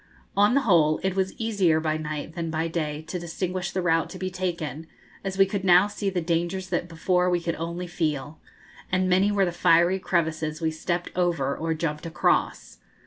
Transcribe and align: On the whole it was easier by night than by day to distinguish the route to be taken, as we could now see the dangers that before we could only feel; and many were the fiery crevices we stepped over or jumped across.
On 0.35 0.55
the 0.55 0.61
whole 0.61 0.99
it 1.03 1.15
was 1.15 1.39
easier 1.39 1.79
by 1.79 1.95
night 1.95 2.33
than 2.33 2.49
by 2.49 2.67
day 2.67 3.03
to 3.03 3.19
distinguish 3.19 3.69
the 3.69 3.83
route 3.83 4.09
to 4.09 4.17
be 4.17 4.31
taken, 4.31 4.87
as 5.23 5.37
we 5.37 5.45
could 5.45 5.63
now 5.63 5.85
see 5.85 6.09
the 6.09 6.21
dangers 6.21 6.69
that 6.69 6.87
before 6.89 7.29
we 7.29 7.39
could 7.39 7.53
only 7.57 7.85
feel; 7.85 8.39
and 8.91 9.07
many 9.07 9.31
were 9.31 9.45
the 9.45 9.51
fiery 9.51 9.99
crevices 9.99 10.59
we 10.59 10.71
stepped 10.71 11.11
over 11.15 11.55
or 11.55 11.75
jumped 11.75 12.07
across. 12.07 12.79